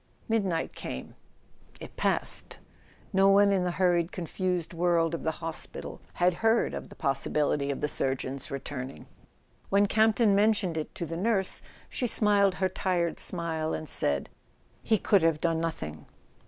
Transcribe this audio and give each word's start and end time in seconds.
Midnight 0.27 0.73
came. 0.73 1.13
It 1.79 1.95
passed. 1.95 2.57
No 3.13 3.29
one 3.29 3.51
in 3.51 3.63
the 3.63 3.69
hurried 3.77 4.11
con¬ 4.11 4.27
fused 4.27 4.73
world 4.73 5.13
of 5.13 5.21
the 5.21 5.29
hospital 5.45 6.01
had 6.13 6.33
heard 6.41 6.73
of 6.73 6.89
the 6.89 6.95
possibility 6.95 7.69
of 7.69 7.81
the 7.81 7.87
surgeon's 7.87 8.49
returning. 8.49 9.05
When 9.69 9.85
Campton 9.85 10.33
mentioned 10.33 10.75
it 10.75 10.95
to 10.95 11.05
the 11.05 11.17
nurse 11.17 11.61
she 11.87 12.07
smiled 12.07 12.55
her 12.55 12.67
tired 12.67 13.19
smile, 13.19 13.75
and 13.75 13.87
said: 13.87 14.31
"He 14.81 14.97
could 14.97 15.21
have 15.21 15.39
done 15.39 15.59
nothing." 15.61 16.07